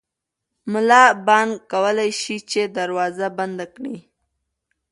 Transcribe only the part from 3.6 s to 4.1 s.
کړي.